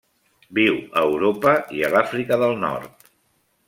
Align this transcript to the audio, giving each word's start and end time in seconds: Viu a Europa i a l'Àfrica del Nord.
Viu 0.59 0.79
a 0.79 1.03
Europa 1.11 1.55
i 1.81 1.87
a 1.91 1.95
l'Àfrica 1.97 2.43
del 2.45 2.61
Nord. 2.67 3.11